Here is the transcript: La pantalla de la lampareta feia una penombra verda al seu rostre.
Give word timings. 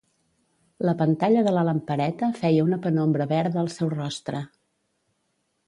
La 0.89 0.95
pantalla 1.01 1.43
de 1.47 1.53
la 1.57 1.65
lampareta 1.67 2.29
feia 2.39 2.65
una 2.69 2.79
penombra 2.87 3.29
verda 3.35 3.63
al 3.65 3.73
seu 3.77 3.93
rostre. 3.95 4.43